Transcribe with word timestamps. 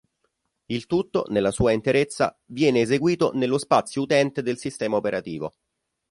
Il 0.65 0.87
tutto, 0.87 1.25
nella 1.29 1.51
sua 1.51 1.73
interezza, 1.73 2.35
viene 2.45 2.81
eseguito 2.81 3.33
nello 3.35 3.59
spazio 3.59 4.01
utente 4.01 4.41
del 4.41 4.57
sistema 4.57 4.95
operativo. 4.97 5.53